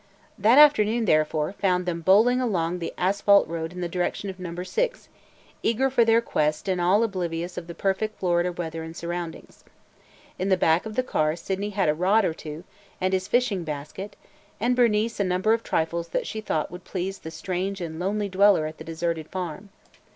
That 0.35 0.57
afternoon, 0.57 1.05
therefore, 1.05 1.53
found 1.53 1.85
them 1.85 2.01
bowling 2.01 2.41
along 2.41 2.79
the 2.79 2.91
asphalt 2.97 3.47
road 3.47 3.71
in 3.71 3.81
the 3.81 3.87
direction 3.87 4.31
of 4.31 4.39
Number 4.39 4.63
Six, 4.65 5.09
eager 5.61 5.91
for 5.91 6.03
their 6.03 6.21
quest 6.21 6.67
and 6.67 6.81
all 6.81 7.03
oblivious 7.03 7.55
of 7.55 7.67
the 7.67 7.75
perfect 7.75 8.17
Florida 8.19 8.51
weather 8.51 8.81
and 8.81 8.97
surroundings. 8.97 9.63
In 10.39 10.49
the 10.49 10.57
back 10.57 10.87
of 10.87 10.95
the 10.95 11.03
car 11.03 11.35
Sydney 11.35 11.69
had 11.69 11.87
a 11.87 11.93
rod 11.93 12.25
or 12.25 12.33
two 12.33 12.63
and 12.99 13.13
his 13.13 13.27
fishing 13.27 13.63
basket 13.63 14.15
and 14.59 14.75
Bernice 14.75 15.19
a 15.19 15.23
number 15.23 15.53
of 15.53 15.61
trifles 15.61 16.07
that 16.07 16.25
she 16.25 16.41
thought 16.41 16.71
would 16.71 16.83
please 16.83 17.19
the 17.19 17.29
strange 17.29 17.79
and 17.79 17.99
lonely 17.99 18.27
dweller 18.27 18.65
at 18.65 18.79
the 18.79 18.83
deserted 18.83 19.29
farm. 19.29 19.69